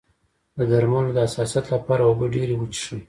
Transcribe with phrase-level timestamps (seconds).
[0.57, 2.97] د درملو د حساسیت لپاره اوبه ډیرې وڅښئ